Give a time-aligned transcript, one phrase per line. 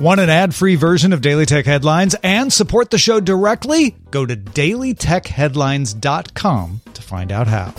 [0.00, 3.94] Want an ad free version of Daily Tech Headlines and support the show directly?
[4.10, 7.74] Go to dailytechheadlines.com to find out how.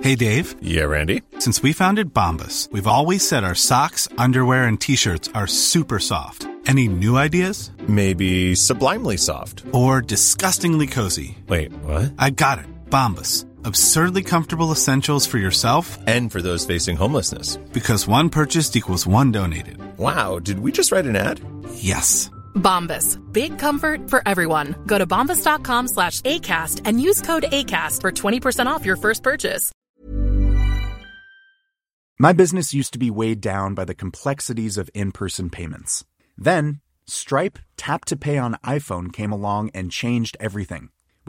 [0.00, 0.54] Hey, Dave.
[0.62, 1.22] Yeah, Randy.
[1.40, 5.98] Since we founded Bombas, we've always said our socks, underwear, and t shirts are super
[5.98, 6.46] soft.
[6.66, 7.72] Any new ideas?
[7.88, 9.64] Maybe sublimely soft.
[9.72, 11.36] Or disgustingly cozy.
[11.48, 12.12] Wait, what?
[12.16, 12.66] I got it.
[12.90, 13.49] Bombas.
[13.64, 17.56] Absurdly comfortable essentials for yourself And for those facing homelessness.
[17.72, 19.78] because one purchased equals one donated.
[19.98, 21.40] Wow, did we just write an ad?
[21.74, 22.30] Yes.
[22.54, 23.18] Bombas.
[23.32, 24.74] Big comfort for everyone.
[24.86, 29.72] Go to bombas.com slash ACAST and use code ACAST for 20% off your first purchase.
[32.18, 36.04] My business used to be weighed down by the complexities of in person payments.
[36.36, 40.90] Then, Stripe Tap to Pay on iPhone came along and changed everything.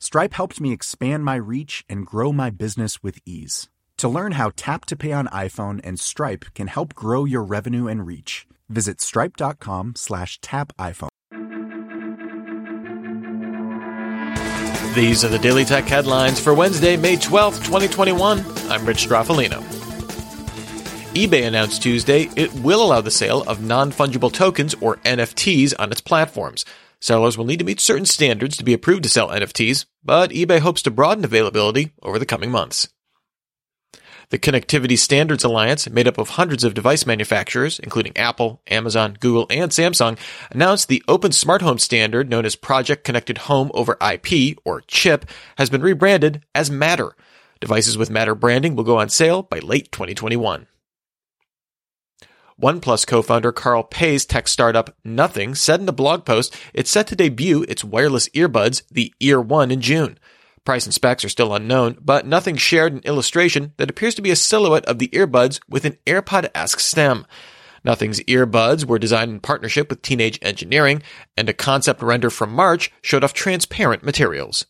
[0.00, 3.68] Stripe helped me expand my reach and grow my business with ease.
[3.96, 7.88] To learn how Tap to Pay on iPhone and Stripe can help grow your revenue
[7.88, 11.08] and reach, visit stripe.com slash tap iPhone.
[14.94, 18.38] These are the Daily Tech headlines for Wednesday, May 12th, 2021.
[18.70, 19.60] I'm Rich Stroffolino.
[21.14, 25.90] eBay announced Tuesday it will allow the sale of non fungible tokens or NFTs on
[25.90, 26.64] its platforms.
[27.00, 30.58] Sellers will need to meet certain standards to be approved to sell NFTs, but eBay
[30.58, 32.88] hopes to broaden availability over the coming months.
[34.30, 39.46] The Connectivity Standards Alliance, made up of hundreds of device manufacturers, including Apple, Amazon, Google,
[39.48, 40.18] and Samsung,
[40.50, 45.24] announced the open smart home standard known as Project Connected Home over IP, or CHIP,
[45.56, 47.16] has been rebranded as Matter.
[47.60, 50.66] Devices with Matter branding will go on sale by late 2021.
[52.60, 57.16] OnePlus co-founder Carl Pei's tech startup Nothing said in a blog post it's set to
[57.16, 60.18] debut its wireless earbuds, the Ear One, in June.
[60.64, 64.32] Price and specs are still unknown, but Nothing shared an illustration that appears to be
[64.32, 67.26] a silhouette of the earbuds with an AirPod-esque stem.
[67.84, 71.00] Nothing's earbuds were designed in partnership with Teenage Engineering,
[71.36, 74.66] and a concept render from March showed off transparent materials.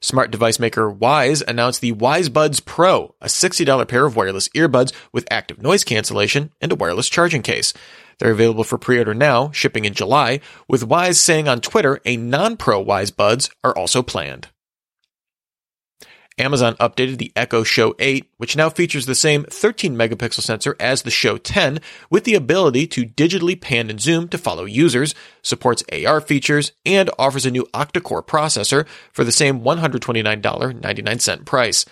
[0.00, 4.92] Smart device maker Wyze announced the Wyze Buds Pro, a $60 pair of wireless earbuds
[5.12, 7.72] with active noise cancellation and a wireless charging case.
[8.18, 12.84] They're available for pre-order now, shipping in July, with Wyze saying on Twitter a non-pro
[12.84, 14.48] Wyze Buds are also planned.
[16.38, 21.02] Amazon updated the Echo Show 8, which now features the same 13 megapixel sensor as
[21.02, 21.80] the Show 10,
[22.10, 27.08] with the ability to digitally pan and zoom to follow users, supports AR features, and
[27.18, 31.86] offers a new octa-core processor for the same $129.99 price.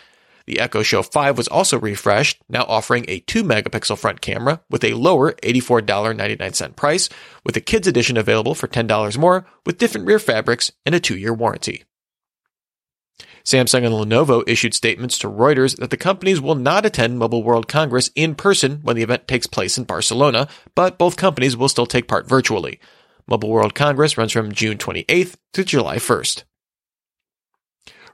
[0.46, 4.84] The Echo Show 5 was also refreshed, now offering a 2 megapixel front camera with
[4.84, 7.08] a lower $84.99 price,
[7.44, 11.32] with a kids edition available for $10 more with different rear fabrics and a 2-year
[11.32, 11.84] warranty.
[13.44, 17.68] Samsung and Lenovo issued statements to Reuters that the companies will not attend Mobile World
[17.68, 21.84] Congress in person when the event takes place in Barcelona, but both companies will still
[21.84, 22.80] take part virtually.
[23.26, 26.44] Mobile World Congress runs from June 28th to July 1st.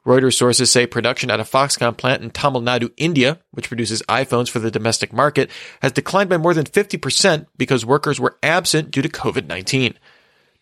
[0.04, 4.48] Reuters sources say production at a Foxconn plant in Tamil Nadu, India, which produces iPhones
[4.48, 5.50] for the domestic market,
[5.82, 9.96] has declined by more than 50% because workers were absent due to COVID-19.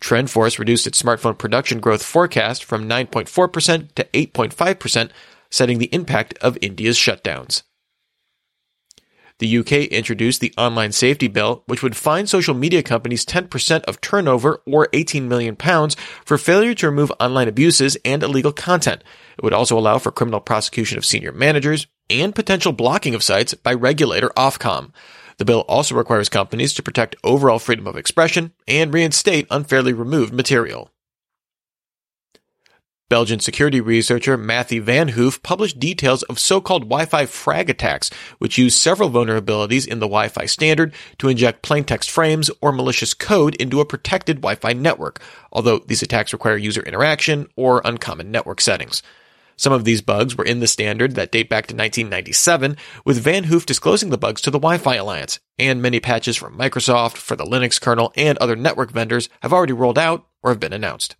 [0.00, 5.10] TrendForce reduced its smartphone production growth forecast from 9.4% to 8.5%,
[5.50, 7.62] citing the impact of India's shutdowns.
[9.38, 14.00] The UK introduced the Online Safety Bill, which would fine social media companies 10% of
[14.00, 15.94] turnover or 18 million pounds
[16.24, 19.04] for failure to remove online abuses and illegal content.
[19.36, 23.54] It would also allow for criminal prosecution of senior managers and potential blocking of sites
[23.54, 24.90] by regulator Ofcom.
[25.38, 30.34] The bill also requires companies to protect overall freedom of expression and reinstate unfairly removed
[30.34, 30.90] material.
[33.08, 39.88] Belgian security researcher Matthew Vanhoef published details of so-called Wi-Fi FragAttacks, which use several vulnerabilities
[39.88, 44.74] in the Wi-Fi standard to inject plaintext frames or malicious code into a protected Wi-Fi
[44.74, 49.02] network, although these attacks require user interaction or uncommon network settings.
[49.58, 53.66] Some of these bugs were in the standard that date back to 1997, with Vanhoef
[53.66, 57.80] disclosing the bugs to the Wi-Fi Alliance, and many patches from Microsoft for the Linux
[57.80, 61.16] kernel and other network vendors have already rolled out or have been announced.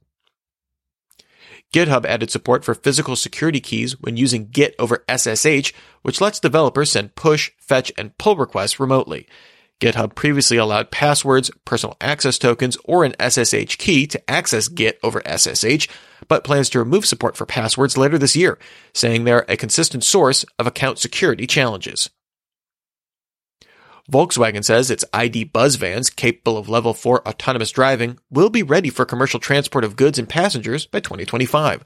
[1.74, 6.92] GitHub added support for physical security keys when using Git over SSH, which lets developers
[6.92, 9.26] send push, fetch, and pull requests remotely.
[9.80, 15.22] GitHub previously allowed passwords, personal access tokens, or an SSH key to access Git over
[15.24, 15.88] SSH,
[16.26, 18.58] but plans to remove support for passwords later this year,
[18.92, 22.10] saying they're a consistent source of account security challenges.
[24.10, 28.88] Volkswagen says its ID Buzz vans, capable of level 4 autonomous driving, will be ready
[28.88, 31.84] for commercial transport of goods and passengers by 2025.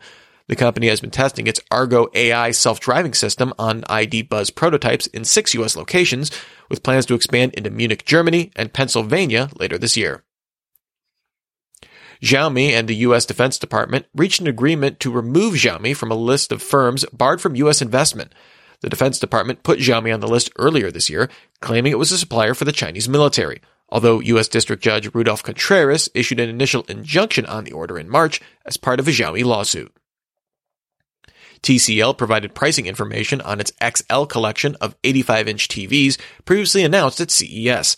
[0.48, 5.24] The company has been testing its Argo AI self-driving system on ID Buzz prototypes in
[5.24, 5.76] six U.S.
[5.76, 6.30] locations,
[6.68, 10.24] with plans to expand into Munich, Germany, and Pennsylvania later this year.
[12.22, 13.26] Xiaomi and the U.S.
[13.26, 17.56] Defense Department reached an agreement to remove Xiaomi from a list of firms barred from
[17.56, 17.82] U.S.
[17.82, 18.32] investment.
[18.80, 21.28] The Defense Department put Xiaomi on the list earlier this year,
[21.60, 23.60] claiming it was a supplier for the Chinese military.
[23.88, 24.48] Although U.S.
[24.48, 29.00] District Judge Rudolph Contreras issued an initial injunction on the order in March as part
[29.00, 29.92] of a Xiaomi lawsuit.
[31.62, 37.30] TCL provided pricing information on its XL collection of 85 inch TVs previously announced at
[37.30, 37.96] CES.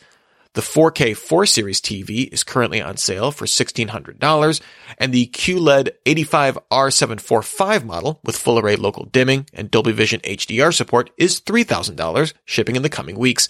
[0.54, 4.60] The 4K 4 Series TV is currently on sale for $1,600,
[4.98, 11.10] and the QLED 85R745 model with full array local dimming and Dolby Vision HDR support
[11.18, 13.48] is $3,000, shipping in the coming weeks.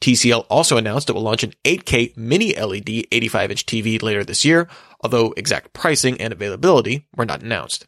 [0.00, 4.44] TCL also announced it will launch an 8K mini LED 85 inch TV later this
[4.44, 4.68] year,
[5.00, 7.86] although exact pricing and availability were not announced.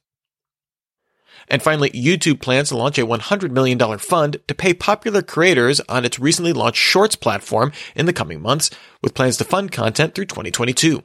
[1.46, 6.04] And finally, YouTube plans to launch a $100 million fund to pay popular creators on
[6.04, 8.70] its recently launched Shorts platform in the coming months,
[9.02, 11.02] with plans to fund content through 2022.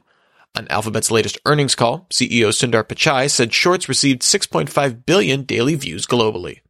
[0.56, 6.06] On Alphabet's latest earnings call, CEO Sundar Pichai said Shorts received 6.5 billion daily views
[6.06, 6.60] globally.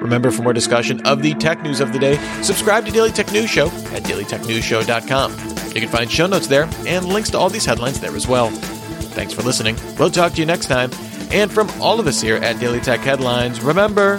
[0.00, 3.32] Remember, for more discussion of the tech news of the day, subscribe to Daily Tech
[3.32, 5.32] News Show at dailytechnewsshow.com.
[5.74, 8.50] You can find show notes there and links to all these headlines there as well.
[8.50, 9.76] Thanks for listening.
[9.98, 10.90] We'll talk to you next time.
[11.30, 14.16] And from all of us here at Daily Tech Headlines, remember,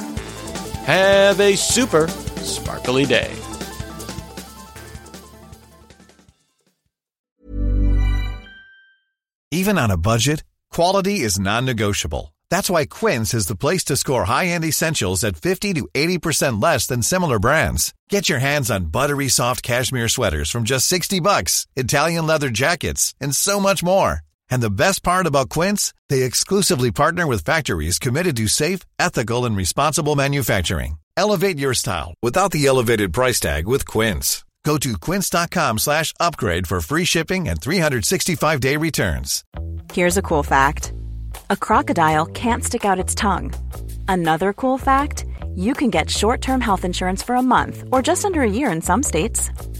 [0.85, 3.35] have a super sparkly day.
[9.51, 12.35] Even on a budget, quality is non-negotiable.
[12.51, 16.85] That's why Quince is the place to score high-end essentials at 50 to 80% less
[16.87, 17.93] than similar brands.
[18.09, 23.15] Get your hands on buttery soft cashmere sweaters from just 60 bucks, Italian leather jackets,
[23.19, 24.21] and so much more.
[24.49, 29.45] And the best part about Quince, they exclusively partner with factories committed to safe, ethical,
[29.45, 30.97] and responsible manufacturing.
[31.17, 34.45] Elevate your style without the elevated price tag with Quince.
[34.63, 39.43] Go to quince.com slash upgrade for free shipping and 365-day returns.
[39.93, 40.93] Here's a cool fact.
[41.49, 43.53] A crocodile can't stick out its tongue.
[44.07, 45.25] Another cool fact,
[45.55, 48.81] you can get short-term health insurance for a month or just under a year in
[48.81, 49.49] some states.